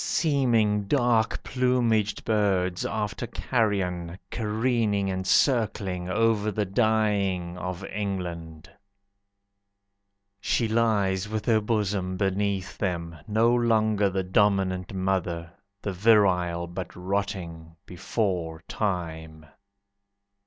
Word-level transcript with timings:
Seeming 0.03 0.85
dark 0.85 1.43
plumaged 1.43 2.25
Birds, 2.25 2.87
after 2.87 3.27
carrion, 3.27 4.17
Careening 4.31 5.11
and 5.11 5.27
circling, 5.27 6.09
Over 6.09 6.51
the 6.51 6.65
dying 6.65 7.55
Of 7.59 7.85
England. 7.85 8.67
She 10.39 10.67
lies 10.67 11.29
with 11.29 11.45
her 11.45 11.61
bosom 11.61 12.17
Beneath 12.17 12.79
them, 12.79 13.15
no 13.27 13.53
longer 13.53 14.09
The 14.09 14.23
Dominant 14.23 14.91
Mother, 14.91 15.53
The 15.83 15.93
Virile 15.93 16.65
but 16.65 16.95
rotting 16.95 17.75
Before 17.85 18.61
time. 18.67 19.45